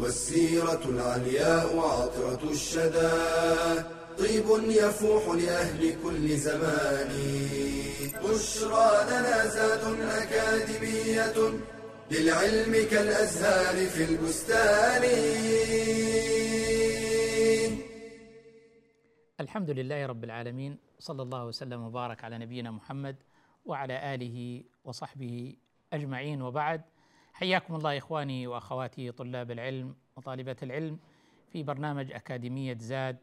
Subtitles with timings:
[0.00, 3.12] والسيرة العلياء عطرة الشدى.
[4.18, 7.10] طيب يفوح لأهل كل زمان.
[8.24, 11.38] بشرى لنا زاد أكاديمية
[12.10, 15.04] للعلم كالأزهار في البستان.
[19.40, 23.16] الحمد لله رب العالمين صلى الله وسلم وبارك على نبينا محمد
[23.64, 25.56] وعلى آله وصحبه
[25.92, 26.42] أجمعين.
[26.42, 26.82] وبعد
[27.38, 30.98] حياكم الله إخواني وأخواتي طلاب العلم وطالبات العلم
[31.48, 33.18] في برنامج أكاديمية زاد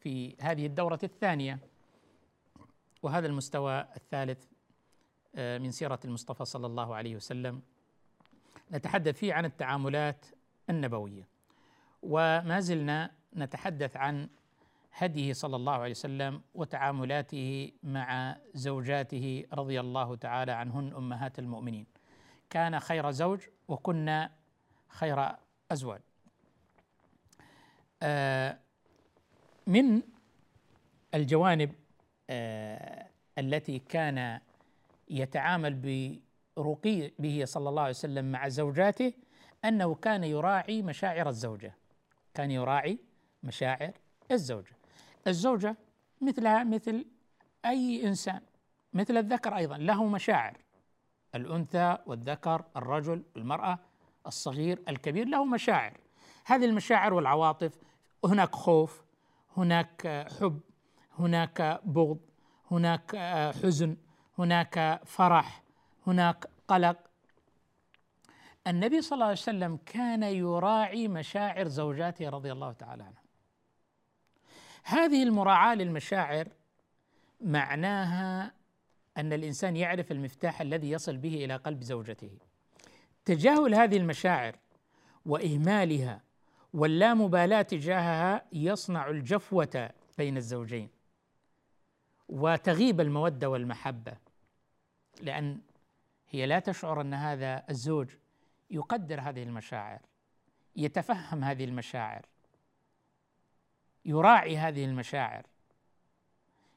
[0.00, 1.58] في هذه الدورة الثانية
[3.02, 4.44] وهذا المستوى الثالث
[5.34, 7.62] آه، من سيرة المصطفى صلى الله عليه وسلم.
[8.72, 10.26] نتحدث فيه عن التعاملات
[10.70, 11.28] النبوية.
[12.02, 14.28] وما زلنا نتحدث عن
[14.92, 21.99] هديه صلى الله عليه وسلم وتعاملاته مع زوجاته رضي الله تعالى عنهن أمهات المؤمنين.
[22.50, 24.30] كان خير زوج وكنا
[24.88, 25.28] خير
[25.72, 26.00] أزواج.
[28.02, 28.58] آه،
[29.66, 30.02] من
[31.14, 31.72] الجوانب
[32.30, 33.06] آه،
[33.38, 34.40] التي كان
[35.10, 35.74] يتعامل
[36.56, 39.12] برقي به صلى الله عليه وسلم مع زوجاته
[39.64, 41.74] أنه كان يراعي مشاعر الزوجة.
[42.34, 42.98] كان يراعي
[43.42, 43.92] مشاعر
[44.30, 44.72] الزوجة.
[45.26, 45.76] الزوجة
[46.20, 47.04] مثلها مثل
[47.64, 48.40] أي إنسان
[48.92, 50.56] مثل الذكر أيضا له مشاعر.
[51.34, 53.78] الأنثى والذكر الرجل المرأة
[54.26, 55.96] الصغير الكبير له مشاعر.
[56.44, 57.78] هذه المشاعر والعواطف
[58.24, 59.02] هناك خوف
[59.56, 60.60] هناك حب
[61.18, 62.20] هناك بغض
[62.70, 63.16] هناك
[63.62, 63.96] حزن
[64.38, 65.62] هناك فرح
[66.06, 66.96] هناك قلق.
[68.66, 73.22] النبي صلى الله عليه وسلم كان يراعي مشاعر زوجاته رضي الله تعالى عنها
[74.84, 76.48] هذه المراعاة للمشاعر
[77.40, 78.52] معناها
[79.16, 82.30] أن الإنسان يعرف المفتاح الذي يصل به إلى قلب زوجته.
[83.24, 84.56] تجاهل هذه المشاعر
[85.26, 86.22] وإهمالها
[86.74, 90.88] واللامبالاة تجاهها يصنع الجفوة بين الزوجين
[92.28, 94.16] وتغيب المودة والمحبة
[95.22, 95.60] لأن
[96.28, 98.10] هي لا تشعر أن هذا الزوج
[98.70, 100.00] يقدر هذه المشاعر
[100.76, 102.26] يتفهم هذه المشاعر
[104.04, 105.46] يراعي هذه المشاعر.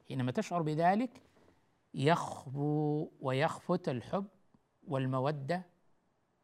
[0.08, 1.22] حينما تشعر بذلك
[1.94, 4.26] يخبو ويخفت الحب
[4.88, 5.62] والمودة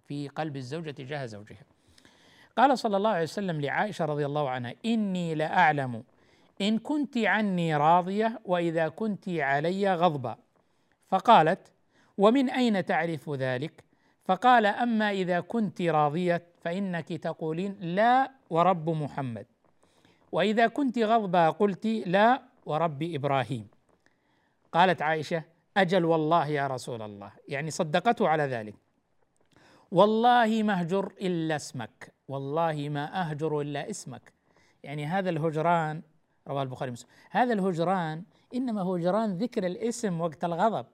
[0.08, 1.64] في قلب الزوجة تجاه زوجها.
[2.58, 6.04] قال صلى الله عليه وسلم لعائشة رضي الله عنها إني لأعلم
[6.62, 10.38] إن كنت عني راضية وإذا كنت علي غضبا.
[11.08, 11.72] فقالت
[12.18, 13.84] ومن أين تعرف ذلك؟
[14.26, 19.46] فقال أما إذا كنت راضية فإنك تقولين لا ورب محمد
[20.32, 23.68] وإذا كنت غضبا قلت لا ورب إبراهيم.
[24.72, 25.44] قالت عائشة
[25.78, 27.32] أجل والله يا رسول الله.
[27.48, 28.76] يعني صدقته على ذلك.
[29.92, 32.14] والله ما أهجر إلا اسمك.
[32.28, 34.34] والله ما أهجر إلا اسمك.
[34.84, 36.02] يعني هذا الهجران
[36.48, 37.10] رواه البخاري ومسلم.
[37.32, 38.24] هذا الهجران
[38.56, 40.86] إنما هجران ذكر الاسم وقت الغضب.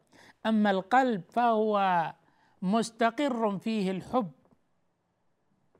[0.46, 2.14] أما القلب فهو
[2.62, 4.32] مستقر فيه الحب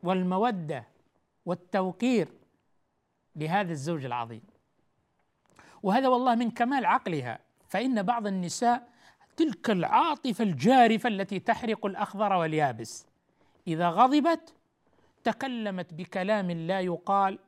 [0.04, 0.88] والمودة
[1.46, 2.28] والتوقير
[3.36, 4.42] لهذا الزوج العظيم.
[5.84, 7.45] وهذا والله من كمال عقلها.
[7.76, 8.88] فإن بعض النساء
[9.38, 13.06] تلك العاطفة الجارفة التي تحرق الأخضر واليابس
[13.68, 14.54] إذا غضبت
[15.24, 17.40] تكلمت بكلام لا يقال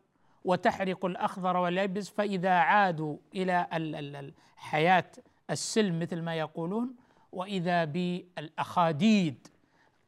[0.46, 5.12] وتحرق الأخضر واليابس فإذا عادوا إلى الحياة
[5.50, 6.96] السلم مثل ما يقولون
[7.32, 9.48] وإذا بالأخاديد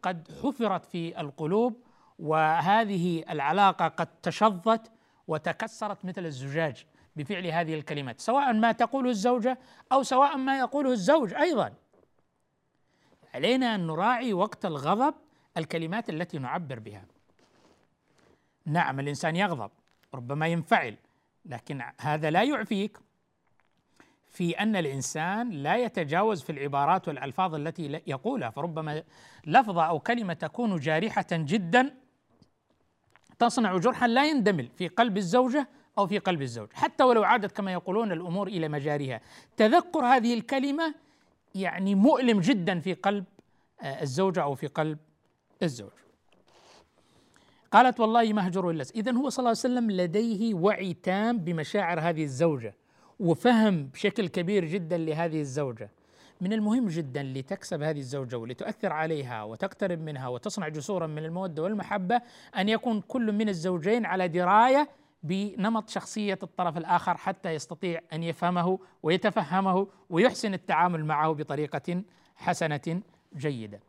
[0.02, 1.84] قد حفرت في القلوب
[2.20, 4.92] وهذه العلاقة قد تشظت
[5.28, 6.86] وتكسرت مثل الزجاج.
[7.20, 9.60] بفعل هذه الكلمات سواء ما تقوله الزوجة
[9.92, 11.74] أو سواء ما يقوله الزوج أيضا.
[13.34, 15.14] علينا أن نراعي وقت الغضب
[15.58, 17.06] الكلمات التي نعبر بها.
[18.66, 19.72] نعم الإنسان يغضب
[20.14, 20.98] ربما ينفعل
[21.46, 22.98] لكن هذا لا يعفيك
[24.28, 28.50] في أن الإنسان لا يتجاوز في العبارات والألفاظ التي يقولها.
[28.50, 29.04] فربما
[29.46, 31.96] لفظة أو كلمة تكون جارحة جدا
[33.40, 36.68] تصنع جرحا لا يندمل في قلب الزوجة أو في قلب الزوج.
[36.74, 39.22] حتى ولو عادت كما يقولون الأمور إلى مجاريها.
[39.58, 40.96] تذكر هذه الكلمة
[41.56, 43.26] يعني مؤلم جدا في قلب
[43.82, 44.98] آه، الزوجه أو في قلب
[45.64, 45.92] الزوج.
[47.72, 52.00] قالت والله ما اهجر إلا اذا هو صلى الله عليه وسلم لديه وعي تام بمشاعر
[52.00, 52.76] هذه الزوجة
[53.20, 55.90] وفهم بشكل كبير جدا لهذه الزوجة.
[56.42, 62.22] من المهم جدا لتكسب هذه الزوجة ولتؤثر عليها وتقترب منها وتصنع جسورا من المودة والمحبة
[62.58, 64.90] أن يكون كل من الزوجين على دراية
[65.24, 72.04] بنمط شخصية الطرف الآخر حتى يستطيع أن يفهمه ويتفهمه ويحسن التعامل معه بطريقة
[72.36, 73.02] حسنة
[73.36, 73.80] جيدة.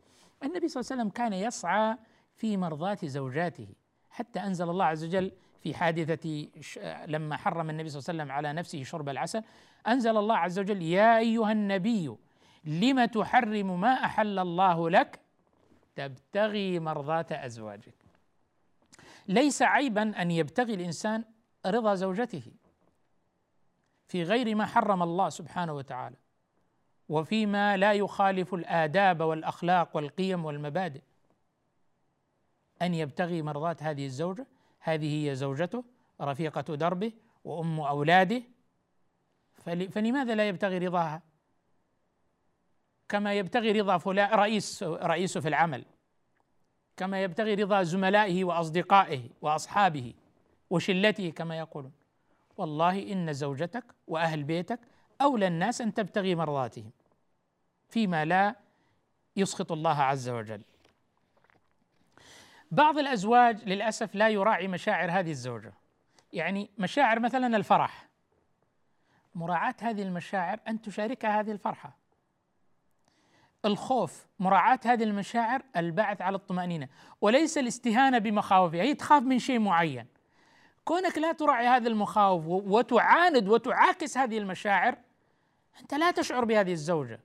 [0.43, 1.97] النبي صلى الله عليه وسلم كان يسعى
[2.35, 3.67] في مرضاة زوجاته
[4.09, 6.47] حتى أنزل الله عز وجل في حادثة
[7.07, 9.43] لما حرم النبي صلى الله عليه وسلم على نفسه شرب العسل
[9.87, 12.15] أنزل الله عز وجل يا أيها النبي
[12.65, 15.19] لم تحرم ما أحل الله لك
[15.95, 18.00] تبتغي مرضاة أزواجك
[19.27, 21.23] ليس عيبا أن يبتغي الإنسان
[21.65, 22.43] رضا زوجته
[24.07, 26.15] في غير ما حرم الله سبحانه وتعالى
[27.09, 31.01] وفيما لا يخالف الآداب والأخلاق والقيم والمبادئ.
[32.81, 34.47] أن يبتغي مرضاة هذه الزوجة
[34.79, 35.83] هذه هي زوجته
[36.21, 37.11] رفيقة دربه
[37.43, 38.41] وأم أولاده.
[39.91, 41.21] فلماذا لا يبتغي رضاها؟
[43.09, 45.85] كما يبتغي رضا فلان رئيس رئيسه في العمل.
[47.01, 50.13] كما يبتغي رضا زملائه وأصدقائه وأصحابه
[50.69, 51.91] وشلته كما يقولون.
[52.57, 54.79] والله إن زوجتك وأهل بيتك
[55.21, 56.91] أولى الناس أن تبتغي مرضاتهم
[57.89, 58.55] فيما لا
[59.35, 60.61] يسخط الله عز وجل.
[62.71, 65.73] بعض الأزواج للأسف لا يراعي مشاعر هذه الزوجة.
[66.33, 68.07] يعني مشاعر مثلا الفرح.
[69.35, 72.00] مراعاة هذه المشاعر أن تشاركها هذه الفرحة.
[73.65, 76.87] الخوف مراعاة هذه المشاعر البعث على الطمأنينة.
[77.21, 80.07] وليس الاستهانة بمخاوفها هي تخاف من شيء معين.
[80.85, 84.97] كونك لا تراعي هذه المخاوف وتعاند وتعاكس هذه المشاعر
[85.81, 87.19] أنت لا تشعر بهذه الزوجة.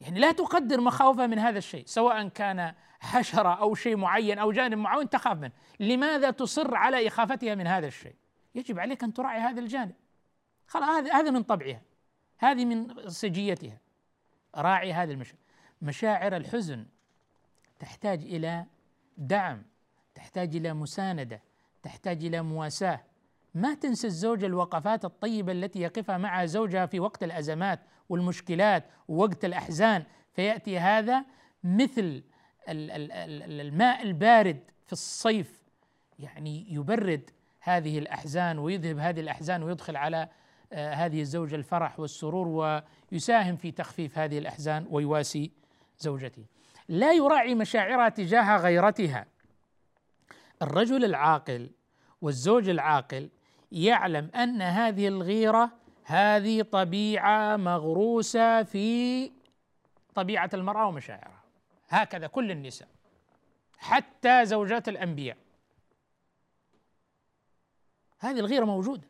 [0.00, 4.78] يعني لا تقدر مخاوفها من هذا الشيء سواء كان حشرة أو شيء معين أو جانب
[4.78, 5.52] معين تخاف منه.
[5.80, 8.14] لماذا تصر على إخافتها من هذا الشيء؟
[8.54, 9.94] يجب عليك أن تراعي هذا الجانب.
[10.66, 11.87] خلاص هذا هذا من طبعها.
[12.38, 13.78] هذه من سجيتها
[14.54, 15.38] راعي هذه المشاعر
[15.82, 16.86] مشاعر الحزن
[17.78, 18.64] تحتاج إلى
[19.18, 19.62] دعم
[20.14, 21.40] تحتاج إلى مساندة
[21.82, 23.00] تحتاج إلى مواساة.
[23.54, 30.04] ما تنسى الزوجة الوقفات الطيبة التي يقفها مع زوجها في وقت الأزمات والمشكلات ووقت الأحزان.
[30.32, 31.24] فيأتي هذا
[31.64, 32.22] مثل
[32.68, 35.62] الماء البارد في الصيف.
[36.18, 37.30] يعني يبرد
[37.60, 40.28] هذه الأحزان ويذهب هذه الأحزان ويدخل على
[40.72, 42.82] هذه الزوجة الفرح والسرور
[43.12, 45.50] ويساهم في تخفيف هذه الأحزان ويواسي
[45.98, 46.44] زوجته.
[46.88, 49.26] لا يراعي مشاعرها تجاه غيرتها.
[50.62, 51.70] الرجل العاقل
[52.22, 53.30] والزوج العاقل
[53.72, 55.70] يعلم أن هذه الغيرة
[56.04, 59.30] هذه طبيعة مغروسة في
[60.14, 61.42] طبيعة المرأة ومشاعرها.
[61.88, 62.88] هكذا كل النساء
[63.78, 65.36] حتى زوجات الأنبياء.
[68.18, 69.08] هذه الغيرة موجودة.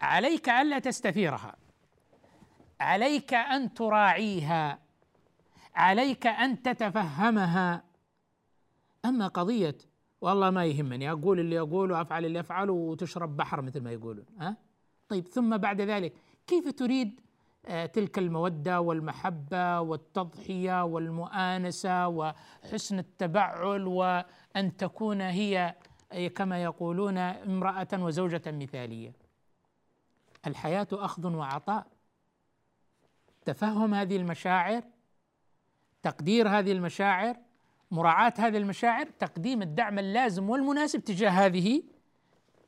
[0.00, 1.56] عليك ألا تستثيرها
[2.80, 4.78] عليك أن تراعيها.
[5.74, 7.82] عليك أن تتفهمها.
[9.04, 9.76] أما قضية
[10.20, 14.56] والله ما يهمني أقول اللي أقوله وافعل اللي أفعله وتشرب بحر مثل ما يقولون ها؟
[15.08, 16.12] طيب ثم بعد ذلك
[16.46, 17.20] كيف تريد
[17.66, 25.74] آه، تلك المودة والمحبة والتضحية والمؤانسة وحسن التبعل وأن تكون هي
[26.34, 29.12] كما يقولون امرأة وزوجة مثالية؟
[30.46, 31.86] الحياة أخذ وعطاء.
[33.44, 34.82] تفهم هذه المشاعر
[36.02, 37.36] تقدير هذه المشاعر
[37.90, 41.82] مراعاة هذه المشاعر تقديم الدعم اللازم والمناسب تجاه هذه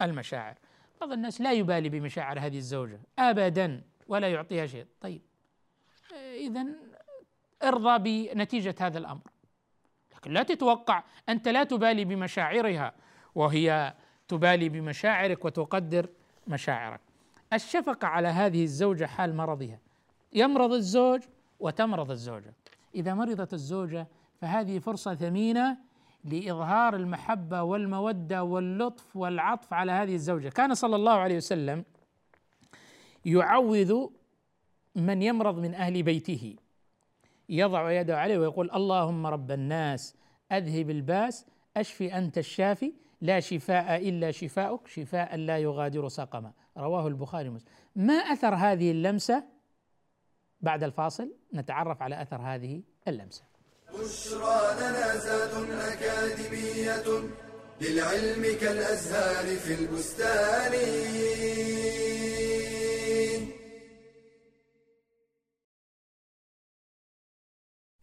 [0.03, 0.55] المشاعر.
[1.01, 4.87] بعض الناس لا يبالي بمشاعر هذه الزوجة ابدا ولا يعطيها شيء.
[5.01, 5.23] طيب
[6.35, 6.67] اذا
[7.63, 9.31] ارضى بنتيجة هذا الأمر.
[10.15, 12.95] لكن لا تتوقع أنت لا تبالي بمشاعرها
[13.35, 13.95] وهي
[14.29, 16.09] تبالي بمشاعرك وتقدر
[16.47, 17.01] مشاعرك.
[17.53, 19.79] الشفقة على هذه الزوجة حال مرضها.
[20.33, 21.21] يمرض الزوج
[21.61, 22.55] وتمرض الزوجة.
[22.95, 24.09] إذا مرضت الزوجة
[24.41, 25.77] فهذه فرصة ثمينة
[26.25, 30.49] لإظهار المحبة والمودة واللطف والعطف على هذه الزوجة.
[30.49, 31.85] كان صلى الله عليه وسلم
[33.25, 34.07] يعوذ
[34.95, 36.57] من يمرض من أهل بيته.
[37.49, 40.15] يضع يده عليه ويقول اللهم رب الناس
[40.53, 42.93] أذهب الباس أشفي أنت الشافي
[43.23, 46.53] لا شفاء إلا شفاؤك شفاء لا يغادر سقما.
[46.77, 47.69] رواه البخاري ومسلم.
[47.97, 49.45] ما أثر هذه اللمسة؟
[50.61, 53.43] بعد الفاصل نتعرف على أثر هذه اللمسة.
[53.89, 57.05] بشرى لنا زاد أكاديمية
[57.81, 60.73] للعلم كالأزهار في البستان.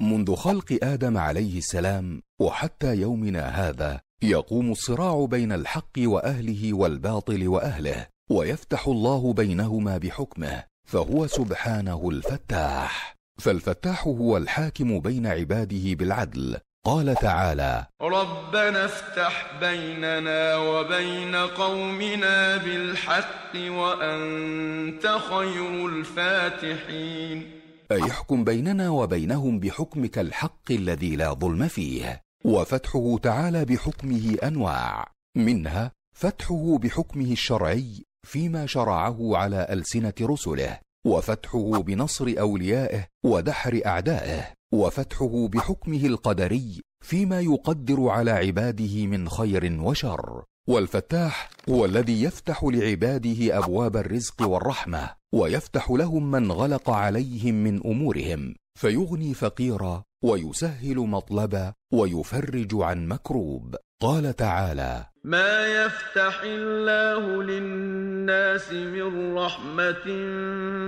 [0.10, 8.08] منذ خلق آدم عليه السلام وحتى يومنا هذا يقوم الصراع بين الحق وأهله والباطل وأهله
[8.32, 13.16] ويفتح الله بينهما بحكمه فهو سبحانه الفتاح.
[13.42, 16.58] فالفتاح هو الحاكم بين عباده بالعدل.
[16.86, 27.59] قال تعالى ربنا افتح بيننا وبين قومنا بالحق وأنت خير الفاتحين.
[27.92, 32.22] احكم بيننا وبينهم بحكمك الحق الذي لا ظلم فيه.
[32.46, 35.12] وفتحه تعالى بحكمه أنواع.
[35.38, 40.80] منها فتحه بحكمه الشرعي فيما شرعه على ألسنة رسله.
[41.08, 44.54] وفتحه بنصر أوليائه ودحر أعدائه.
[44.74, 50.44] وفتحه بحكمه القدري فيما يقدر على عباده من خير وشر.
[50.70, 55.19] والفتاح هو الذي يفتح لعباده أبواب الرزق والرحمة.
[55.34, 63.76] ويفتح لهم من غلق عليهم من أمورهم فيغني فقيرا ويسهل مطلبا ويفرج عن مكروب.
[64.02, 70.08] قال تعالى ما يفتح الله للناس من رحمة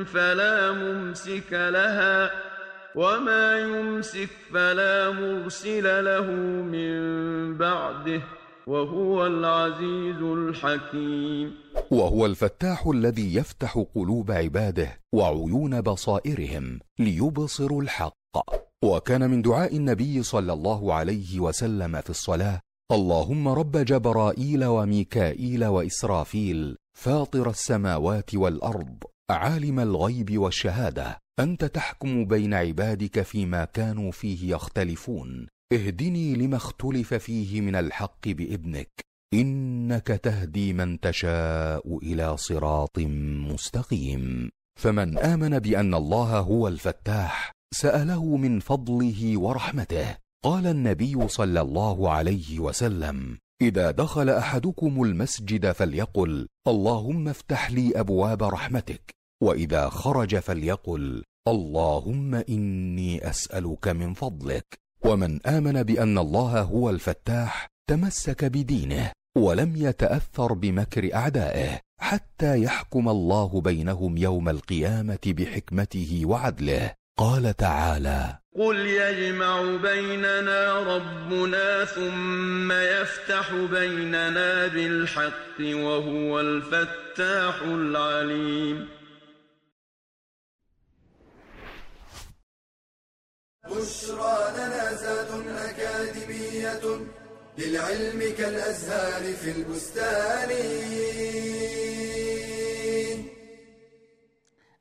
[0.04, 2.32] فلا ممسك لها
[2.96, 6.32] وما يمسك فلا مرسل له
[6.76, 8.22] من بعده.
[8.68, 11.54] وهو العزيز الحكيم.
[11.92, 18.14] وهو الفتاح الذي يفتح قلوب عباده وعيون بصائرهم ليبصروا الحق.
[18.84, 22.60] وكان من دعاء النبي صلى الله عليه وسلم في الصلاة
[22.92, 33.22] اللهم رب جبرائيل وميكائيل وإسرافيل فاطر السماوات والأرض عالم الغيب والشهادة أنت تحكم بين عبادك
[33.22, 38.90] فيما كانوا فيه يختلفون اهدني لما اختلف فيه من الحق بإذنك
[39.34, 43.00] إنك تهدي من تشاء إلى صراط
[43.52, 44.50] مستقيم.
[44.80, 50.18] فمن آمن بأن الله هو الفتاح سأله من فضله ورحمته.
[50.44, 58.44] قال النبي صلى الله عليه وسلم إذا دخل أحدكم المسجد فليقل اللهم افتح لي أبواب
[58.44, 59.12] رحمتك
[59.44, 64.66] وإذا خرج فليقل اللهم إني أسألك من فضلك.
[65.06, 73.62] ومن آمن بأن الله هو الفتاح تمسك بدينه ولم يتأثر بمكر أعدائه حتى يحكم الله
[73.62, 76.94] بينهم يوم القيامة بحكمته وعدله.
[77.18, 88.88] قال تعالى قل يجمع بيننا ربنا ثم يفتح بيننا بالحق وهو الفتاح العليم
[93.70, 96.82] بشرى لنا زاد أكاديمية
[97.58, 100.50] للعلم كالأزهار في البستان.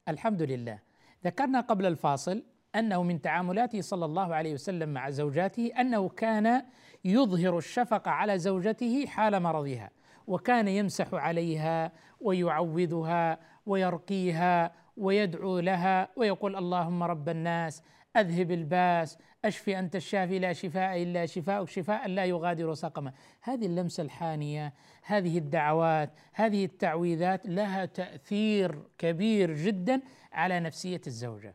[0.08, 0.78] الحمد لله.
[1.24, 2.42] ذكرنا قبل الفاصل
[2.74, 6.62] أنه من تعاملاته صلى الله عليه وسلم مع زوجاته أنه كان
[7.04, 9.90] يظهر الشفقه على زوجته حال مرضها
[10.26, 17.82] وكان يمسح عليها ويعوذها ويرقيها ويدعو لها ويقول اللهم رب الناس
[18.16, 24.02] أذهب الباس أشفي أنت الشافي لا شفاء إلا شفاءك شفاء لا يغادر سقما هذه اللمسة
[24.02, 30.00] الحانية هذه الدعوات هذه التعويذات لها تأثير كبير جدا
[30.32, 31.54] على نفسية الزوجة.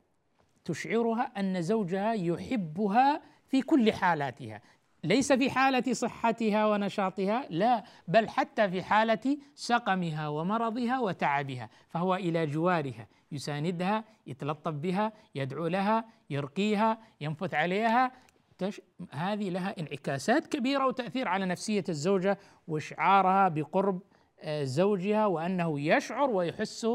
[0.66, 4.62] تشعرها أن زوجها يحبها في كل حالاتها.
[5.04, 12.46] ليس في حالة صحتها ونشاطها لا بل حتى في حالة سقمها ومرضها وتعبها فهو إلى
[12.46, 13.08] جوارها.
[13.32, 18.12] يساندها يتلطف بها يدعو لها يرقيها ينفث عليها
[18.58, 18.82] تش...
[19.12, 24.02] هذه لها انعكاسات كبيرة وتأثير على نفسية الزوجة واشعارها بقرب
[24.40, 26.88] آه، زوجها وأنه يشعر ويحس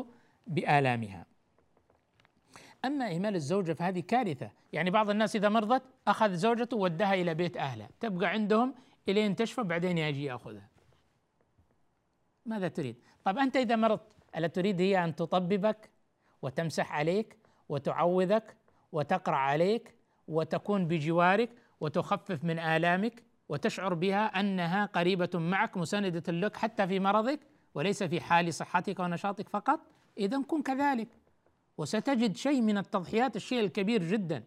[0.47, 1.27] بآلامها.
[2.85, 7.57] أما إهمال الزوجة فهذه كارثة، يعني بعض الناس إذا مرضت أخذ زوجته ودها إلى بيت
[7.57, 8.75] أهلها، تبقى عندهم
[9.09, 10.69] إلين تشفى بعدين يجي يأخذها.
[12.47, 15.91] ماذا تريد؟ طب أنت إذا مرضت ألا تريد هي أن تطببك
[16.43, 18.57] وتمسح عليك وتعوذك
[18.93, 19.95] وتقرأ عليك
[20.29, 27.41] وتكون بجوارك وتخفف من آلامك وتشعر بها أنها قريبة معك مساندة لك حتى في مرضك
[27.75, 29.81] وليس في حال صحتك ونشاطك فقط.
[30.19, 31.09] اذا كن كذلك.
[31.79, 34.45] وستجد شيء من التضحيات الشيء الكبير جدا.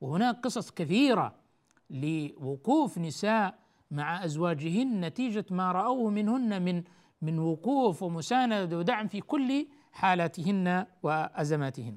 [0.00, 1.34] وهناك قصص كثيرة
[1.90, 3.58] لوقوف نساء
[3.90, 6.82] مع أزواجهن نتيجة ما رأوه منهن من
[7.22, 11.96] من وقوف ومساندة ودعم في كل حالاتهن وأزماتهن.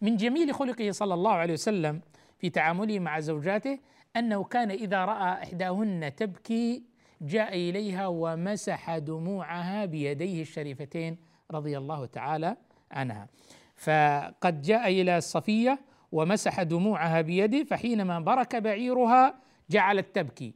[0.00, 2.00] من جميل خلقه صلى الله عليه وسلم
[2.38, 3.78] في تعامله مع زوجاته
[4.16, 6.82] أنه كان إذا رأى إحداهن تبكي
[7.22, 11.16] جاء إليها ومسح دموعها بيديه الشريفتين
[11.50, 12.56] رضي الله تعالى
[12.90, 13.28] عنها.
[13.76, 15.78] فقد جاء إلى صفية
[16.12, 19.34] ومسح دموعها بيده فحينما برك بعيرها
[19.70, 20.54] جعلت تبكي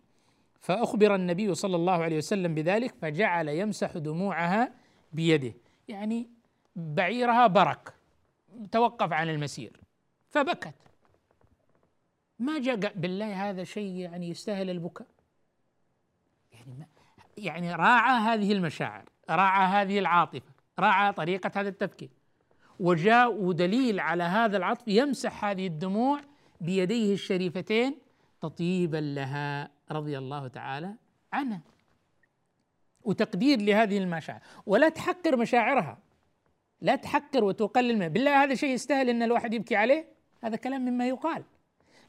[0.60, 4.72] فأخبر النبي صلى الله عليه وسلم بذلك فجعل يمسح دموعها
[5.12, 5.54] بيده
[5.88, 6.28] يعني
[6.76, 7.94] بعيرها برك
[8.72, 9.80] توقف عن المسير
[10.30, 10.74] فبكت.
[12.38, 15.06] ما جاء بالله هذا شيء يعني يستاهل البكاء؟
[16.52, 16.86] يعني ما
[17.36, 22.10] يعني راعى هذه المشاعر راعى هذه العاطفة راعى طريقة هذا التفكير
[22.80, 26.20] وجاء دليل على هذا العطف يمسح هذه الدموع
[26.60, 27.98] بيديه الشريفتين
[28.40, 30.94] تطيبا لها رضي الله تعالى
[31.32, 31.60] عنها.
[33.02, 35.98] وتقدير لهذه المشاعر ولا تحقر مشاعرها.
[36.84, 40.08] لا تحقر وتقلل منها بالله هذا شيء يستاهل إن الواحد يبكي عليه؟
[40.42, 41.44] هذا كلام مما يقال.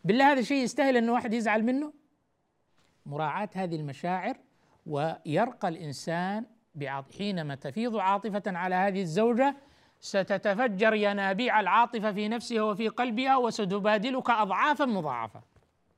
[0.03, 1.93] بالله هذا شيء يستاهل إن واحد يزعل منه؟
[3.05, 4.37] مراعاة هذه المشاعر
[4.85, 6.45] ويرقى الإنسان
[7.17, 9.55] حينما تفيض عاطفة على هذه الزوجة
[9.99, 15.41] ستتفجر ينابيع العاطفة في نفسها وفي قلبها وستبادلك أضعافا مضاعفة.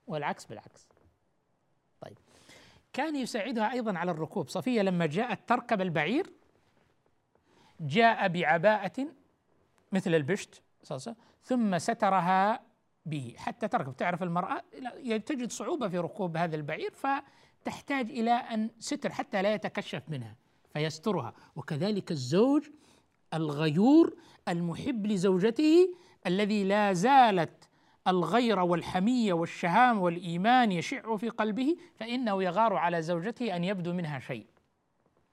[0.07, 0.88] والعكس بالعكس.
[2.01, 2.17] طيب.
[2.93, 4.50] كان يساعدها أيضا على الركوب.
[4.50, 6.34] صفية لما جاءت تركب البعير
[7.79, 9.07] جاء بعباءة
[9.91, 10.62] مثل البشت
[11.43, 12.62] ثم سترها
[13.05, 13.36] به.
[13.38, 13.96] حتى تركب.
[13.96, 14.62] تعرف المرأة
[15.25, 20.36] تجد صعوبة في ركوب هذا البعير فتحتاج إلى أن ستر حتى لا يتكشف منها
[20.74, 21.34] فيسترها.
[21.55, 22.69] وكذلك الزوج
[23.34, 24.15] الغيور
[24.48, 25.96] المحب لزوجته
[26.27, 27.69] الذي لا زالت
[28.07, 34.46] الغير والحمية والشهام والإيمان يشع في قلبه فإنه يغار على زوجته أن يبدو منها شيء.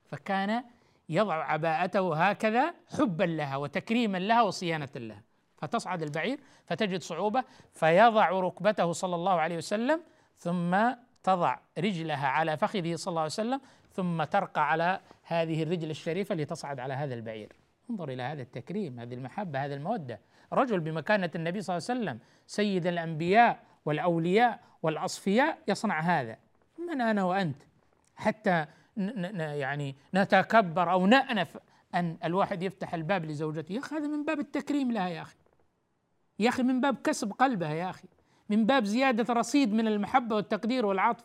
[0.04, 0.64] فكان
[1.08, 5.22] يضع عباءته هكذا حبا لها وتكريما لها وصيانة لها.
[5.56, 10.00] فتصعد البعير فتجد صعوبة فيضع ركبته صلى الله عليه وسلم
[10.38, 10.76] ثم
[11.22, 13.60] تضع رجلها على فخذه صلى الله عليه وسلم
[13.92, 17.52] ثم ترقى على هذه الرجل الشريفة لتصعد على هذا البعير.
[17.90, 20.20] انظر إلى هذا التكريم هذه المحبة هذه المودة.
[20.52, 26.36] رجل بمكانة النبي صلى الله عليه وسلم سيد الأنبياء والأولياء والأصفياء يصنع هذا.
[26.78, 27.62] من أنا وأنت؟
[28.16, 31.58] حتى يعني نتكبر أو نأنف
[31.94, 33.72] أن الواحد يفتح الباب لزوجته.
[33.72, 35.36] يا أخي هذا من باب التكريم لها يا أخي.
[36.38, 38.08] يا أخي من باب كسب قلبها يا أخي.
[38.48, 41.24] من باب زيادة رصيد من المحبة والتقدير والعطف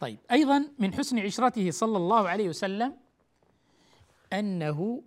[0.00, 2.96] طيب أيضا من حسن عشرته صلى الله عليه وسلم
[4.32, 5.02] أنه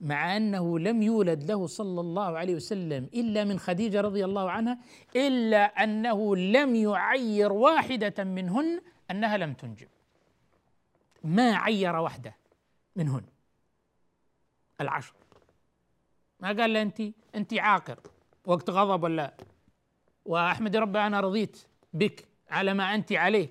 [0.00, 4.78] مع أنه لم يولد له صلى الله عليه وسلم إلا من خديجة رضي الله عنها
[5.16, 8.80] إلا أنه لم يعير واحدة منهن
[9.10, 9.88] أنها لم تنجب.
[11.24, 12.36] ما عير واحدة
[12.96, 13.22] منهن.
[14.80, 15.14] العشر.
[16.40, 17.02] ما قال له انت
[17.34, 18.00] انت عاقر.
[18.46, 19.34] وقت غضب ولا؟
[20.24, 21.58] وأحمد ربي أنا رضيت
[21.92, 23.48] بك على ما انت عليه.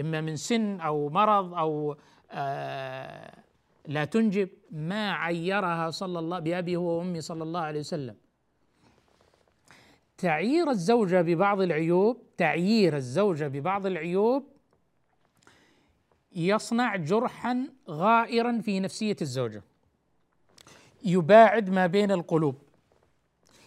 [0.00, 1.96] إما من سن أو مرض أو
[2.30, 3.37] آه
[3.88, 8.16] لا تنجب ما عيرها صلى الله بأبي هو وأمي صلى الله عليه وسلم.
[10.18, 14.46] تعيير الزوجة ببعض العيوب تعيير الزوجة ببعض العيوب
[16.32, 19.62] يصنع جرحا غائرا في نفسية الزوجة.
[21.04, 22.62] يباعد ما بين القلوب.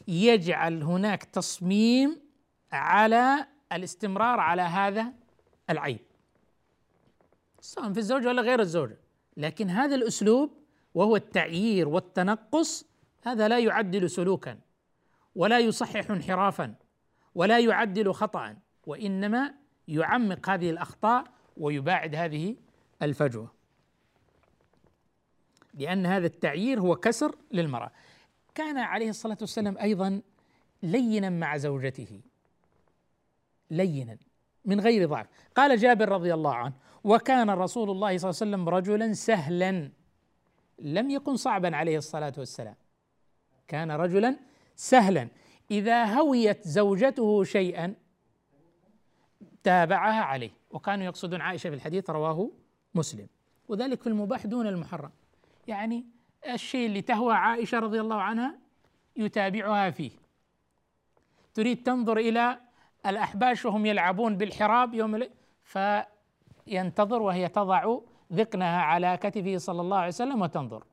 [0.07, 2.21] يجعل هناك تصميم
[2.71, 5.13] على الاستمرار على هذا
[5.69, 5.99] العيب.
[7.61, 9.00] سواء في الزوجة ولا غير الزوجة.
[9.37, 10.51] لكن هذا الأسلوب
[10.93, 12.85] وهو التعيير والتنقص
[13.23, 14.59] هذا لا يعدل سلوكا
[15.35, 16.75] ولا يصحح انحرافا
[17.35, 19.53] ولا يعدل خطأ وإنما
[19.87, 21.23] يعمق هذه الأخطاء
[21.57, 22.55] ويباعد هذه
[23.01, 23.51] الفجوة.
[25.73, 27.91] لأن هذا التعيير هو كسر للمرأة.
[28.55, 30.21] كان عليه الصلاة والسلام أيضا
[30.83, 32.21] لينا مع زوجته.
[33.71, 34.17] لينا
[34.65, 35.27] من غير ضعف.
[35.55, 39.91] قال جابر رضي الله عنه وكان رسول الله صلى الله عليه وسلم رجلا سهلا
[40.79, 42.75] لم يكن صعبا عليه الصلاة والسلام.
[43.67, 44.35] كان رجلا
[44.75, 45.27] سهلا.
[45.71, 47.95] إذا هويت زوجته شيئا
[49.63, 50.51] تابعها عليه.
[50.71, 52.51] وكانوا يقصدون عائشة في الحديث رواه
[52.95, 53.27] مسلم.
[53.67, 55.11] وذلك في المباح دون المحرم.
[55.67, 56.05] يعني
[56.49, 58.57] الشيء اللي تهوى عائشة رضي الله عنها
[59.15, 60.11] يتابعها فيه.
[61.53, 62.59] تريد تنظر إلى
[63.05, 65.23] الأحباش وهم يلعبون بالحراب يوم
[65.63, 65.77] ف
[66.71, 67.97] ينتظر وهي تضع
[68.33, 70.83] ذقنها على كتفه صلى الله عليه وسلم وتنظر.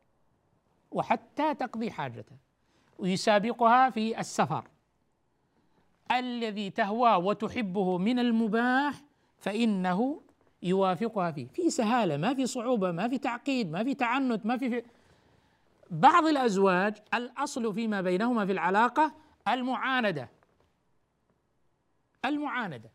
[0.90, 2.38] وحتى تقضي حاجتها.
[2.98, 4.64] ويسابقها في السفر.
[6.12, 8.94] الذي تهوى وتحبه من المباح
[9.38, 10.20] فإنه
[10.62, 11.46] يوافقها فيه.
[11.46, 14.82] في سهالة ما في صعوبة ما في تعقيد ما في تعنت ما في, في
[15.90, 19.12] بعض الأزواج الأصل فيما بينهما في العلاقة
[19.48, 20.28] المعاندة.
[22.24, 22.90] المعاندة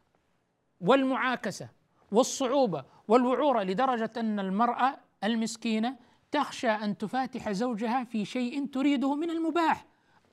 [0.81, 1.69] والمعاكسة.
[2.13, 5.97] والصعوبة والوعورة لدرجة أن المرأة المسكينة
[6.31, 9.85] تخشى أن تفاتح زوجها في شيء تريده من المباح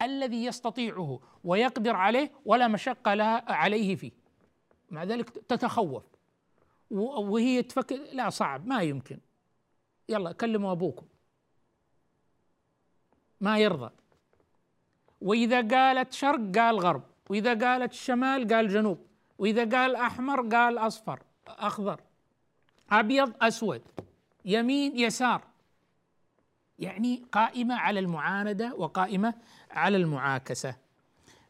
[0.02, 4.12] الذي يستطيعه ويقدر عليه ولا مشقة لها عليه فيه.
[4.90, 6.02] مع ذلك تتخوف.
[6.90, 9.18] وهي تفكر لا صعب ما يمكن.
[10.08, 11.06] يلا كلموا أبوكم.
[13.40, 13.90] ما يرضى.
[15.20, 19.06] وإذا قالت شرق قال غرب وإذا قالت شمال قال جنوب
[19.38, 21.22] وإذا قال أحمر قال أصفر.
[21.58, 22.00] أخضر
[22.90, 23.82] أبيض أسود
[24.44, 25.42] يمين يسار.
[26.78, 29.34] يعني قائمة على المعاندة وقائمة
[29.70, 30.76] على المعاكسة.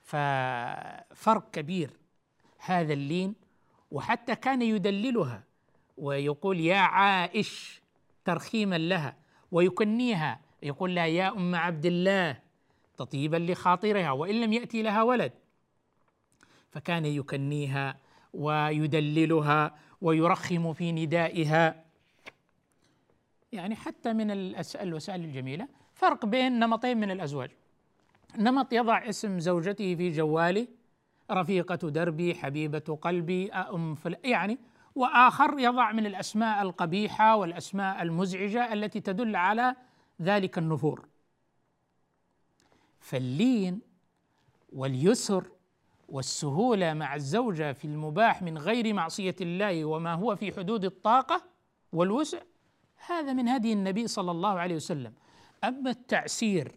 [0.02, 1.90] ففرق كبير
[2.58, 3.34] هذا اللين
[3.90, 5.42] وحتى كان يدللها
[5.98, 7.80] ويقول يا عائش
[8.24, 9.16] ترخيما لها
[9.52, 12.38] ويكنيها يقول لها يا أم عبد الله
[12.98, 15.32] تطيبا لخاطرها وإن لم يأتي لها ولد.
[16.70, 17.96] فكان يكنيها
[18.34, 21.84] ويدللها ويرخم في ندائها.
[23.52, 24.30] يعني حتى من
[24.80, 27.50] الوسائل الجميلة فرق بين نمطين من الأزواج.
[28.38, 30.66] نمط يضع اسم زوجته في جواله
[31.30, 34.58] رفيقة دربي حبيبة قلبي أم فل يعني
[34.94, 39.76] وآخر يضع من الأسماء القبيحة والأسماء المزعجة التي تدل على
[40.22, 41.08] ذلك النفور.
[43.00, 43.80] فاللين
[44.72, 45.50] واليسر
[46.10, 51.42] والسهولة مع الزوجة في المباح من غير معصية الله وما هو في حدود الطاقة
[51.92, 52.38] والوسع
[53.06, 55.12] هذا من هدي النبي صلى الله عليه وسلم
[55.64, 56.72] أما التعسير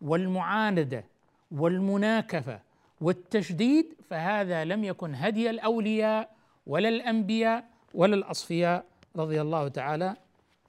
[0.00, 1.04] والمعاندة
[1.50, 2.60] والمناكفة
[3.00, 8.84] والتشديد فهذا لم يكن هدي الأولياء ولا الأنبياء ولا الأصفياء
[9.16, 10.16] رضي الله تعالى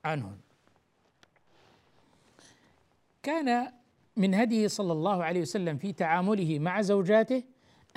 [0.06, 0.38] عنهم.
[3.24, 3.72] كان
[4.18, 7.44] من هديه صلى الله عليه وسلم في تعامله مع زوجاته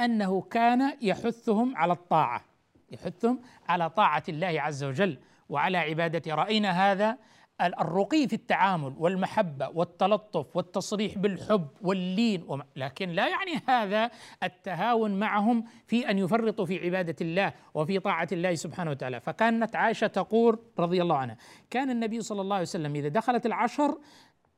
[0.05, 2.45] أنه كان يحثهم على الطاعة،
[2.91, 6.35] يحثهم على طاعة الله عز وجل وعلى عبادة.
[6.35, 7.19] رأينا هذا
[7.61, 14.11] الرقي في التعامل والمحبة والتلطف والتصريح بالحب واللين لكن لا يعني هذا
[14.43, 19.21] التهاون معهم في أن يفرطوا في عبادة الله وفي طاعة الله سبحانه وتعالى.
[19.21, 21.37] فكانت عائشة تقول رضي الله عنها
[21.71, 23.99] كان النبي صلى الله عليه وسلم إذا دخلت العشر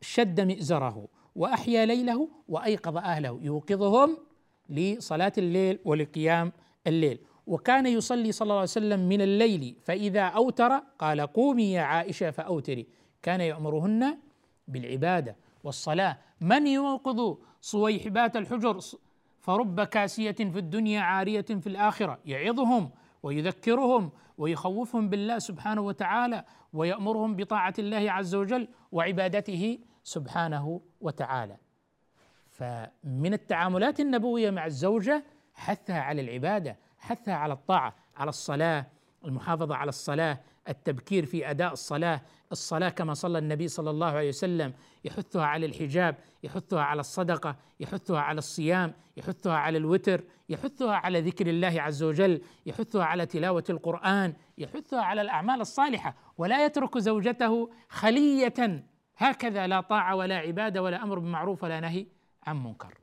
[0.01, 3.39] شد مئزره وأحيا ليله وأيقظ أهله.
[3.43, 4.19] يوقظهم
[4.69, 6.53] لصلاة الليل ولقيام
[6.87, 7.19] الليل.
[7.47, 12.87] وكان يصلي صلى الله عليه وسلم من الليل فإذا أوتر قال قومي يا عائشة فأوتري.
[13.23, 14.19] كان يأمرهن
[14.69, 16.19] بالعبادة والصلاة.
[16.41, 18.81] من يوقظ صويحبات الحجر؟
[19.41, 22.19] فرب كاسية في الدنيا عارية في الآخرة.
[22.25, 22.91] يعظهم
[23.23, 31.57] ويذكرهم ويخوفهم بالله سبحانه وتعالى ويأمرهم بطاعة الله عز وجل وعبادته سبحانه وتعالى.
[32.63, 38.87] فمن التعاملات النبوية مع الزوجة حثها على العبادة حثها على الطاعة على الصلاة
[39.25, 42.21] المحافظة على الصلاة التبكير في أداء الصلاة
[42.53, 44.73] الصلاة كما صلى النبي صلى الله عليه وسلم
[45.05, 51.47] يحثها على الحجاب يحثها على الصدقة يحثها على الصيام يحثها على الوتر يحثها على ذكر
[51.47, 58.85] الله عز وجل يحثها على تلاوة القرآن يحثها على الأعمال الصالحة ولا يترك زوجته خلية.
[59.17, 62.07] هكذا لا طاعة ولا عبادة ولا أمر بالمعروف ولا نهي.
[62.47, 62.99] عن منكر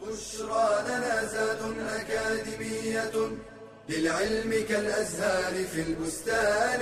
[0.00, 3.36] بشرى لنا زاد أكاديمية
[3.88, 6.80] للعلم كالأزهار في البستان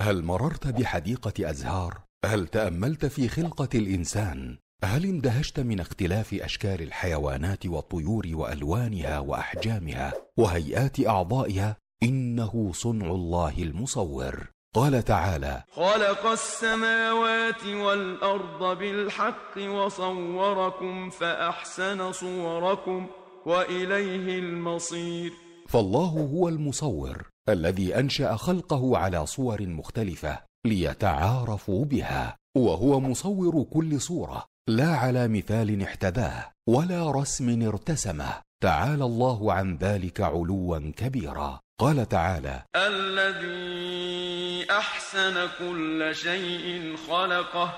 [0.00, 7.66] هل مررت بحديقة أزهار؟ هل تأملت في خلقة الإنسان؟ هل اندهشت من اختلاف أشكال الحيوانات
[7.66, 19.58] والطيور وألوانها وأحجامها وهيئات أعضائها؟ إنه صنع الله المصور قال تعالى خلق السماوات والأرض بالحق
[19.58, 23.06] وصوركم فأحسن صوركم
[23.46, 25.32] وإليه المصير.
[25.68, 34.44] فالله هو المصور الذي أنشأ خلقه على صور مختلفة ليتعارفوا بها وهو مصور كل صورة
[34.68, 38.42] لا على مثال احتذاه ولا رسم ارتسمه.
[38.62, 41.60] تعالى الله عن ذلك علوا كبيرا.
[41.78, 47.74] قال تعالى الذي أحسن كل شيء خلقه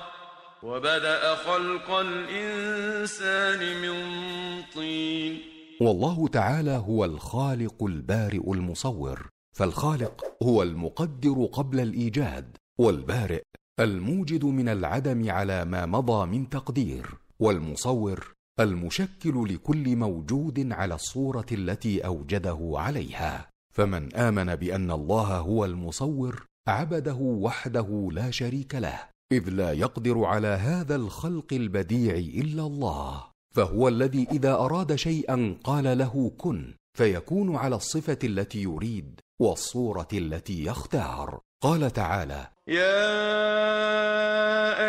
[0.63, 3.97] وبدأ خلق الإنسان من
[4.75, 5.41] طين.
[5.81, 13.43] والله تعالى هو الخالق البارئ المصور فالخالق هو المقدر قبل الإيجاد والبارئ
[13.81, 17.07] الموجد من العدم على ما مضى من تقدير
[17.41, 23.49] والمصور المشكل لكل موجود على الصورة التي أوجده عليها.
[23.71, 29.01] فمن آمن بأن الله هو المصور عبده وحده لا شريك له
[29.33, 33.25] إذ لا يقدر على هذا الخلق البديع إلا الله.
[33.55, 40.65] فهو الذي إذا أراد شيئا قال له كن فيكون على الصفة التي يريد والصورة التي
[40.65, 41.41] يختار.
[41.63, 43.09] قال تعالى يا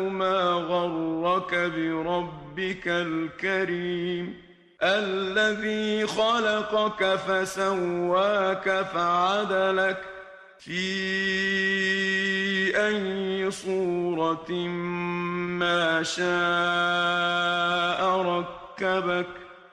[0.08, 4.34] ما غرك بربك الكريم؟
[4.82, 9.98] الذي خلقك فسواك فعدلك
[10.58, 10.80] في
[12.86, 14.52] أي صورة
[15.60, 16.24] ما شاء
[18.22, 19.26] ركبك.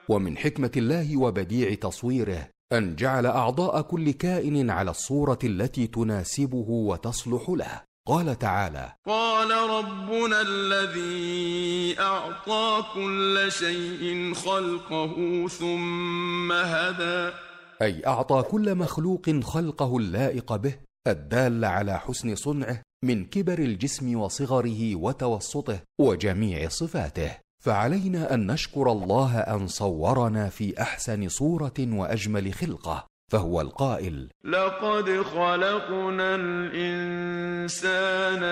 [0.08, 7.48] ومن حكمة الله وبديع تصويره أن جعل أعضاء كل كائن على الصورة التي تناسبه وتصلح
[7.48, 7.91] له.
[8.06, 15.14] قال تعالى قال ربنا الذي أعطى كل شيء خلقه
[15.48, 17.34] ثم هدى.
[17.82, 20.74] أي أعطى كل مخلوق خلقه اللائق به
[21.06, 27.36] الدال على حسن صنعه من كبر الجسم وصغره وتوسطه وجميع صفاته.
[27.64, 33.06] فعلينا أن نشكر الله أن صورنا في أحسن صورة وأجمل خلقة.
[33.32, 34.30] فهو القائل.
[34.44, 37.80] لقد خلقنا الإنسان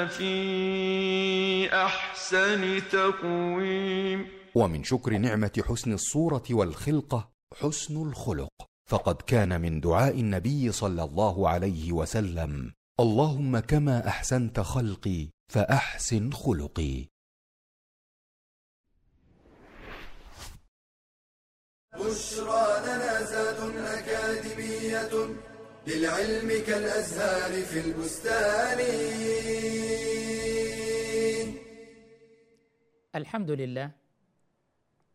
[0.09, 0.33] في
[1.75, 4.29] أحسن تقويم.
[4.55, 8.49] ومن شكر نعمة حسن الصورة والخلقة حسن الخلق.
[8.91, 17.07] فقد كان من دعاء النبي صلى الله عليه وسلم اللهم كما أحسنت خلقي فأحسن خلقي.
[21.95, 23.10] بشرى لنا
[25.87, 28.79] للعلم كالأزهار في البستان
[33.15, 33.91] الحمد لله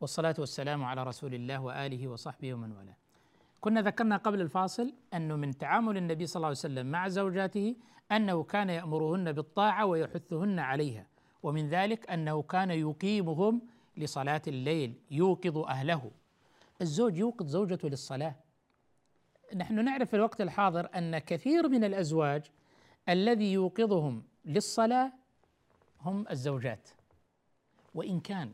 [0.02, 2.98] والصلاة والسلام على رسول الله وآله وصحبه ومن والاه.
[3.62, 7.76] كنا ذكرنا قبل الفاصل أنه من تعامل النبي صلى الله عليه وسلم مع زوجاته
[8.12, 11.08] أنه كان يأمرهن بالطاعة ويحثهن عليها،
[11.44, 13.62] ومن ذلك أنه كان يقيمهم
[13.98, 16.12] لصلاة الليل، يوقظ أهله.
[16.82, 18.36] الزوج يوقظ زوجته للصلاة.
[19.54, 22.52] نحن نعرف في الوقت الحاضر أن كثير من الأزواج
[23.10, 25.14] الذي يوقظهم للصلاة
[26.02, 26.90] هم الزوجات.
[27.94, 28.52] وإن كان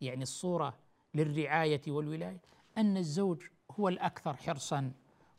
[0.00, 0.78] يعني الصورة
[1.14, 2.40] للرعاية والولاية
[2.78, 4.92] أن الزوج هو الأكثر حرصا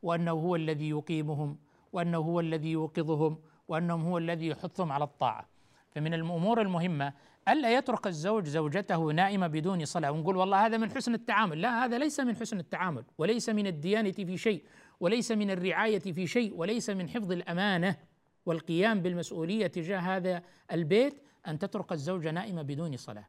[0.04, 1.58] وأنه هو الذي يقيمهم
[1.94, 5.48] وأنه هو الذي يوقظهم وأنه هو الذي يحثهم على الطاعة
[5.92, 7.14] فمن الأمور المهمة
[7.48, 11.62] ألا يترك الزوج زوجته نائمة بدون صلاة؟ ونقول والله هذا من حسن التعامل.
[11.62, 14.64] لا هذا ليس من حسن التعامل وليس من الديانة في شيء
[15.00, 17.98] وليس من الرعاية في شيء وليس من حفظ الأمانة
[18.46, 23.28] والقيام بالمسؤولية تجاه هذا البيت أن تترك الزوجة نائمة بدون صلاة.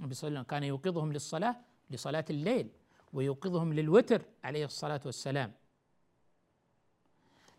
[0.00, 1.56] النبي صلى الله عليه وسلم كان يوقظهم للصلاة
[1.90, 2.68] لصلاة الليل
[3.12, 5.52] ويوقظهم للوتر عليه الصلاة والسلام.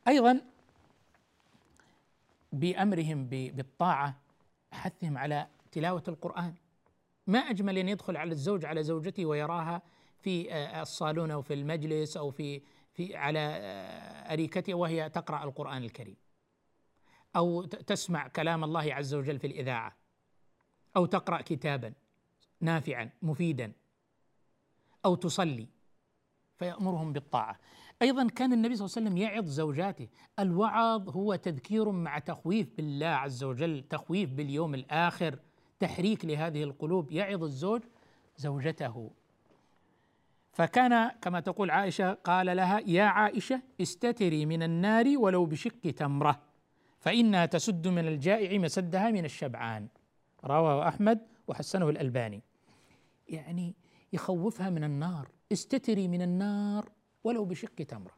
[0.07, 0.41] أيضا
[2.53, 4.15] بأمرهم بالطاعة
[4.71, 6.55] حثهم على تلاوة القرآن.
[7.27, 9.81] ما أجمل أن يدخل على الزوج على زوجته ويراها
[10.19, 12.61] في آه، الصالون أو في المجلس أو في
[12.93, 16.15] في على آه، أريكته وهي تقرأ القرآن الكريم.
[17.35, 19.97] أو تسمع كلام الله عز وجل في الإذاعة.
[20.95, 21.93] أو تقرأ كتابا
[22.61, 23.71] نافعا مفيدا.
[25.05, 25.67] أو تصلي
[26.59, 27.59] فيأمرهم بالطاعة.
[28.01, 30.07] أيضا كان النبي صلى الله عليه وسلم يعظ زوجاته.
[30.39, 35.39] الوعظ هو تذكير مع تخويف بالله عز وجل تخويف باليوم الآخر.
[35.81, 37.81] تحريك لهذه القلوب يعظ الزوج
[38.37, 39.11] زوجته.
[40.53, 46.41] فكان كما تقول عائشة قال لها يا عائشة استتري من النار ولو بشق تمرة
[46.99, 49.87] فإنها تسد من الجائع مسدها من الشبعان.
[50.45, 52.41] رواه أحمد وحسنه الألباني.
[53.29, 53.75] يعني
[54.13, 55.27] يخوفها من النار.
[55.51, 56.89] استتري من النار
[57.23, 58.15] ولو بشق تمرة.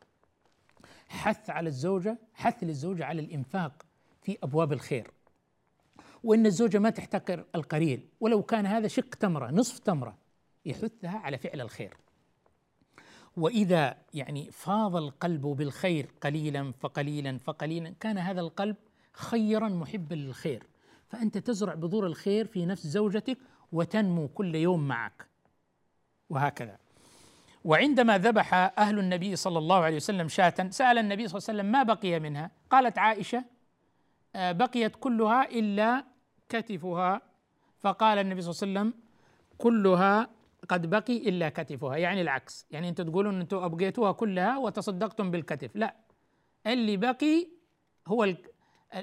[1.07, 3.85] حث على الزوجة حث للزوجة على الإنفاق
[4.21, 5.11] في أبواب الخير.
[6.23, 8.07] وأن الزوجة ما تحتقر القليل.
[8.19, 10.17] ولو كان هذا شق تمرة نصف تمرة
[10.65, 11.97] يحثها على فعل الخير.
[13.37, 18.75] وإذا يعني فاض القلب بالخير قليلا فقليلا فقليلا كان هذا القلب
[19.13, 20.63] خيرا محبا للخير.
[21.07, 23.37] فأنت تزرع بذور الخير في نفس زوجتك
[23.71, 25.27] وتنمو كل يوم معك.
[26.29, 26.77] وهكذا.
[27.63, 31.71] وعندما ذبح أهل النبي صلى الله عليه وسلم شاة سأل النبي صلى الله عليه وسلم
[31.71, 33.45] ما بقي منها؟ قالت عائشة
[34.35, 36.12] آه، بقيت كلها إلا
[36.53, 37.21] كتفها.
[37.79, 39.03] فقال النبي صلى الله عليه وسلم
[39.57, 40.29] كلها
[40.69, 41.97] قد بقي إلا كتفها.
[41.97, 42.67] يعني العكس.
[42.71, 45.75] يعني أنتم تقولون أنتم أبقيتوها كلها وتصدقتم بالكتف.
[45.75, 45.95] لا.
[46.67, 47.47] اللي بقي
[48.07, 48.33] هو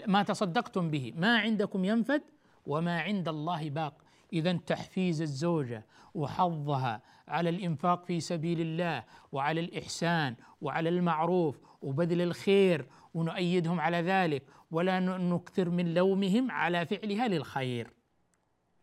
[0.07, 1.13] ما تصدقتم به.
[1.17, 2.23] ما عندكم ينفد
[2.67, 3.95] وما عند الله باق.
[4.33, 12.87] إذا تحفيز الزوجة وحظها على الإنفاق في سبيل الله وعلى الإحسان وعلى المعروف وبذل الخير
[13.14, 17.90] ونؤيدهم على ذلك ولا نكثر من لومهم على فعلها للخير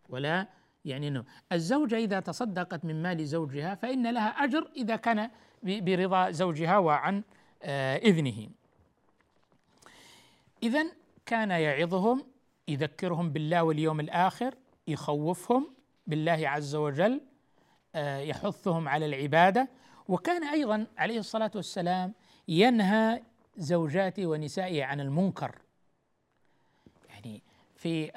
[0.09, 0.47] ولا
[0.85, 5.29] يعني إنه الزوجة إذا تصدقت من مال زوجها فإن لها أجر إذا كان
[5.63, 7.23] برضا زوجها وعن
[7.63, 8.49] آه، إذنه.
[10.63, 10.85] اذا
[11.25, 12.23] كان يعظهم
[12.67, 14.55] يذكرهم بالله واليوم الآخر
[14.87, 15.67] يخوفهم
[16.07, 17.21] بالله عز وجل
[17.95, 19.69] آه، يحثهم على العبادة
[20.07, 22.13] وكان أيضا عليه الصلاة والسلام
[22.47, 23.21] ينهى
[23.57, 25.55] زوجاته ونسائه عن المنكر.
[27.09, 27.43] يعني
[27.75, 28.11] في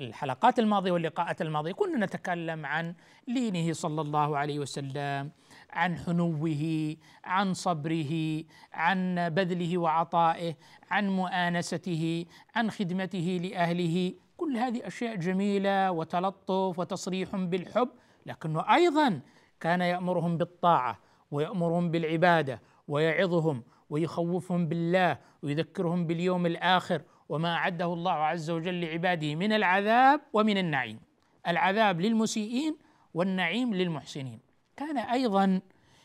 [0.00, 2.94] الحلقات الماضية واللقاءات الماضية كنا نتكلم عن
[3.28, 5.30] لينه صلى الله عليه وسلم
[5.70, 10.54] عن حنوه عن صبره عن بذله وعطائه
[10.90, 14.14] عن مؤانسته عن خدمته لأهله.
[14.36, 17.88] كل هذه أشياء جميلة وتلطف وتصريح بالحب
[18.26, 19.20] لكنه أيضا
[19.60, 20.98] كان يأمرهم بالطاعة
[21.30, 23.62] ويأمرهم بالعبادة ويعظهم
[23.92, 31.00] ويخوفهم بالله ويذكرهم باليوم الآخر وما أعده الله عز وجل لعباده من العذاب ومن النعيم.
[31.48, 32.76] العذاب للمسيئين
[33.14, 34.38] والنعيم للمحسنين.
[34.76, 35.60] كان أيضا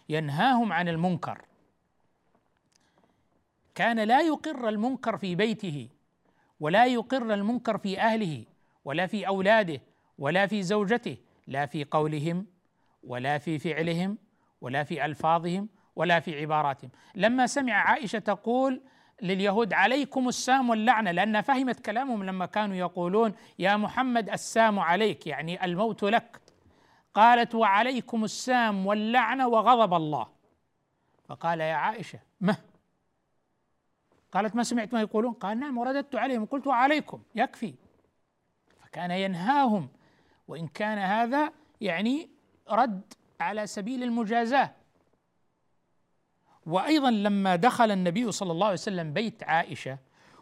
[0.10, 1.46] ينهاهم عن المنكر.
[3.76, 5.90] كان لا يقر المنكر في بيته
[6.60, 8.46] ولا يقر المنكر في أهله
[8.86, 9.82] ولا في أولاده
[10.18, 12.46] ولا في زوجته لا في قولهم
[13.04, 14.18] ولا في فعلهم
[14.62, 16.90] ولا في ألفاظهم ولا في عباراتهم.
[17.16, 18.82] لما سمع عائشة تقول
[19.22, 25.66] لليهود عليكم السام واللعنة لأن فهمت كلامهم لما كانوا يقولون يا محمد السام عليك يعني
[25.66, 26.42] الموت لك.
[27.14, 30.28] قالت وعليكم السام واللعنة وغضب الله.
[31.26, 32.56] فقال يا عائشة ما
[34.32, 37.74] قالت ما سمعت ما يقولون؟ قال نعم ورددت عليهم قلت وعليكم يكفي.
[38.84, 39.90] فكان ينهاهم
[40.48, 42.30] وإن كان هذا يعني
[42.70, 44.77] رد على سبيل المجازاة.
[46.68, 49.98] وأيضا لما دخل النبي صلى الله عليه وسلم بيت عائشة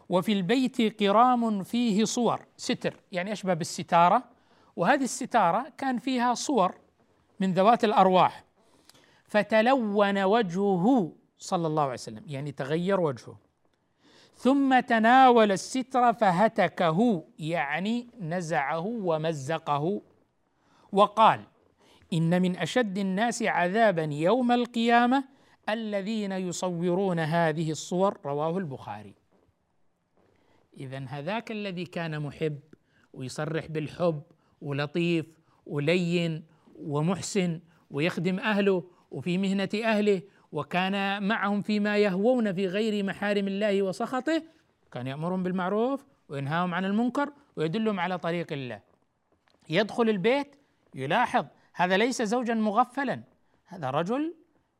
[0.08, 4.24] وفي البيت قرام فيه صور ستر يعني أشبه بالستارة.
[4.76, 6.74] وهذه الستارة كان فيها صور
[7.40, 8.44] من ذوات الأرواح.
[9.24, 13.38] فتلون وجهه صلى الله عليه وسلم يعني تغير وجهه.
[14.36, 20.02] ثم تناول الستر فهتكه يعني نزعه ومزقه.
[20.92, 21.40] وقال
[22.12, 25.35] إن من أشد الناس عذابا يوم القيامة
[25.68, 29.14] الذين يصورون هذه الصور رواه البخاري.
[30.76, 32.58] اذا هذاك الذي كان محب
[33.12, 34.22] ويصرح بالحب
[34.60, 35.26] ولطيف
[35.66, 43.82] ولين ومحسن ويخدم أهله وفي مهنة أهله وكان معهم فيما يهوون في غير محارم الله
[43.82, 44.42] وسخطه
[44.92, 48.80] كان يأمرهم بالمعروف وينهاهم عن المنكر ويدلهم على طريق الله.
[49.68, 50.56] يدخل البيت
[50.94, 53.22] يلاحظ هذا ليس زوجا مغفلا
[53.66, 54.34] هذا رجل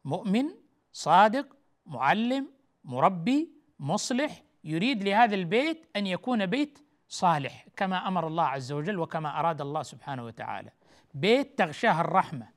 [0.04, 0.65] مؤمن
[0.96, 1.46] صادق
[1.86, 2.48] معلم
[2.84, 6.78] مربي مصلح يريد لهذا البيت أن يكون بيت
[7.08, 10.70] صالح كما أمر الله عز وجل وكما أراد الله سبحانه وتعالى.
[11.14, 12.48] بيت تغشاه الرحمة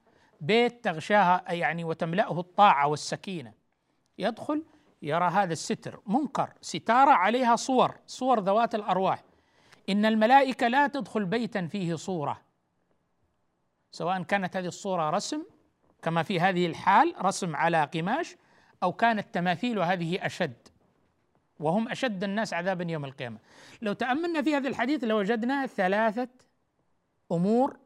[0.41, 3.53] بيت تغشاها يعني وتملأه الطاعة والسكينة.
[4.17, 4.63] يدخل
[5.01, 9.23] يرى هذا الستر منكر ستارة عليها صور صور ذوات الأرواح.
[9.89, 12.41] إن الملائكة لا تدخل بيتا فيه صورة
[13.91, 15.43] سواء كانت هذه الصورة رسم
[16.01, 18.35] كما في هذه الحال رسم على قماش
[18.83, 20.67] أو كانت تماثيل هذه أشد.
[21.59, 23.37] وهم أشد الناس عذابا يوم القيامة.
[23.81, 26.29] لو تأملنا في هذا الحديث لوجدنا ثلاثة
[27.31, 27.77] أمور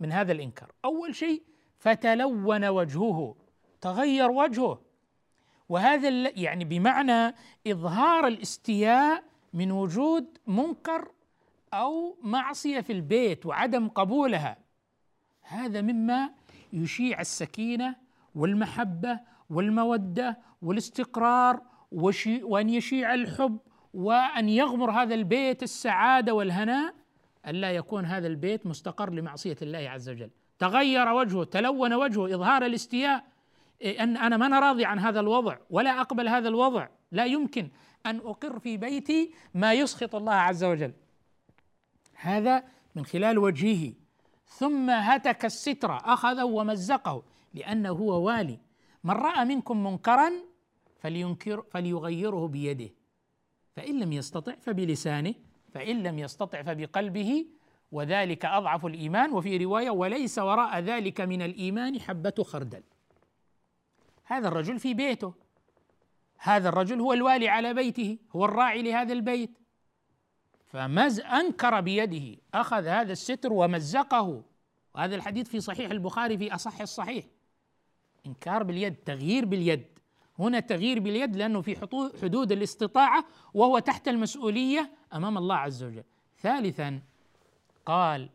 [0.00, 0.72] من هذا الإنكار.
[0.84, 1.42] أول شيء
[1.78, 3.36] فتلون وجهه
[3.80, 4.80] تغير وجهه.
[5.68, 7.34] وهذا يعني بمعنى
[7.66, 11.10] إظهار الاستياء من وجود منكر
[11.74, 14.58] أو معصية في البيت وعدم قبولها.
[15.42, 16.30] هذا مما
[16.76, 17.96] يشيع السكينة
[18.34, 21.60] والمحبة والمودة والاستقرار
[22.42, 23.58] وأن يشيع الحب
[23.94, 26.94] وأن يغمر هذا البيت السعادة والهناء
[27.46, 30.30] ألا يكون هذا البيت مستقر لمعصية الله عز وجل.
[30.58, 33.24] تغير وجهه تلون وجهه إظهار الاستياء.
[33.82, 36.88] إيه، أن أنا ما أنا راضي عن هذا الوضع ولا أقبل هذا الوضع.
[37.12, 37.68] لا يمكن
[38.06, 40.92] أن أقر في بيتي ما يسخط الله عز وجل.
[42.14, 43.92] هذا من خلال وجهه.
[44.46, 47.22] ثم هتك الستر أخذه ومزقه
[47.54, 48.58] لأنه هو والي.
[49.04, 50.32] من رأى منكم منكرا
[50.98, 52.90] فلينكر فليغيره بيده.
[53.76, 55.34] فإن لم يستطع فبلسانه
[55.72, 57.46] فإن لم يستطع فبقلبه
[57.92, 59.32] وذلك أضعف الإيمان.
[59.32, 62.82] وفي رواية وليس وراء ذلك من الإيمان حبة خردل.
[64.24, 65.34] هذا الرجل في بيته.
[66.38, 69.58] هذا الرجل هو الوالي على بيته هو الراعي لهذا البيت.
[70.66, 74.42] فمز أنكر بيده أخذ هذا الستر ومزقه.
[74.94, 77.24] وهذا الحديث في صحيح البخاري في أصح الصحيح.
[78.26, 79.84] إنكار باليد تغيير باليد.
[80.38, 81.76] هنا تغيير باليد لأنه في
[82.22, 86.04] حدود الاستطاعة وهو تحت المسؤولية أمام الله عز وجل.
[86.40, 87.00] ثالثا
[87.86, 88.28] قال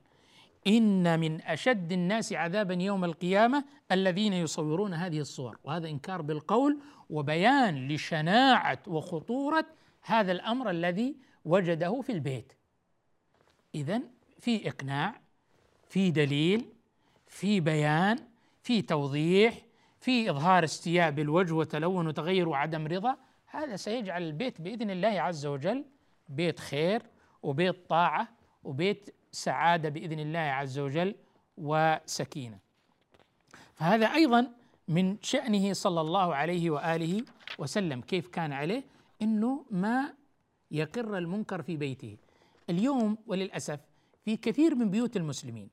[0.67, 5.57] إن من أشد الناس عذابا يوم القيامة الذين يصورون هذه الصور.
[5.63, 6.79] وهذا إنكار بالقول
[7.09, 9.65] وبيان لشناعة وخطورة
[10.01, 11.15] هذا الأمر الذي
[11.45, 12.53] وجده في البيت.
[13.75, 14.01] إذا
[14.39, 15.21] في إقناع
[15.89, 16.65] في دليل
[17.27, 18.17] في بيان
[18.63, 19.61] في توضيح
[19.99, 23.17] في إظهار استياء بالوجه وتلون وتغير وعدم رضا.
[23.47, 25.85] هذا سيجعل البيت بإذن الله عز وجل
[26.29, 27.01] بيت خير
[27.43, 28.27] وبيت طاعة
[28.63, 31.15] وبيت سعادة بإذن الله عز وجل
[31.57, 32.59] وسكينة.
[33.75, 34.51] فهذا أيضا
[34.87, 37.23] من شأنه صلى الله عليه وآله
[37.59, 38.83] وسلم كيف كان عليه؟
[39.21, 40.13] أنه ما
[40.71, 42.17] يقر المنكر في بيته.
[42.69, 43.79] اليوم وللأسف
[44.25, 45.69] في كثير من بيوت المسلمين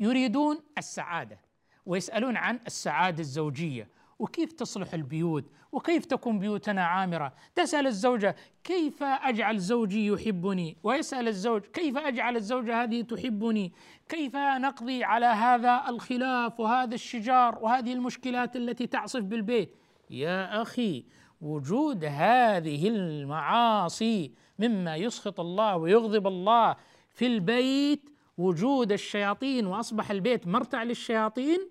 [0.00, 1.38] يريدون السعادة
[1.86, 3.88] ويسألون عن السعادة الزوجية.
[4.18, 11.62] وكيف تصلح البيوت؟ وكيف تكون بيوتنا عامرة؟ تسأل الزوجة كيف أجعل زوجي يحبني؟ ويسأل الزوج
[11.62, 13.72] كيف أجعل الزوجة هذه تحبني؟
[14.08, 19.76] كيف نقضي على هذا الخلاف وهذا الشجار وهذه المشكلات التي تعصف بالبيت؟
[20.10, 21.04] يا أخي
[21.44, 26.76] وجود هذه المعاصي مما يسخط الله ويغضب الله
[27.10, 31.68] في البيت وجود الشياطين وأصبح البيت مرتع للشياطين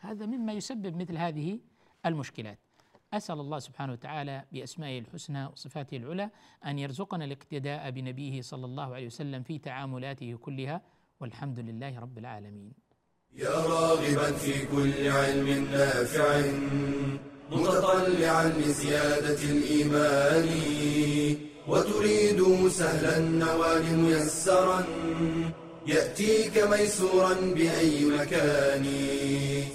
[0.00, 1.58] هذا مما يسبب مثل هذه
[2.06, 2.58] المشكلات.
[3.12, 6.30] أسأل الله سبحانه وتعالى بأسمائه الحسنى وصفاته العلى
[6.66, 10.82] أن يرزقنا الاقتداء بنبيه صلى الله عليه وسلم في تعاملاته كلها.
[11.20, 12.72] والحمد لله رب العالمين.
[13.32, 17.33] يا راغبا في كل علم نافع.
[17.50, 20.48] متطلعا لزيادة الإيمان
[21.68, 24.84] وتريد سهلا النوال ميسرا
[25.86, 28.86] يأتيك ميسورا بأي مكان.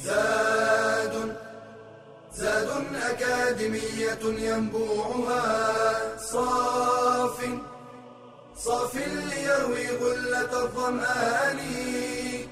[0.04, 1.36] زاد
[2.34, 2.70] زاد
[3.10, 7.38] أكاديمية ينبوعها صاف
[8.58, 11.60] صاف ليروي غلة الظمآن.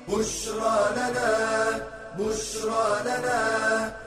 [0.07, 1.31] بشرى لنا
[2.19, 4.06] بشرى لنا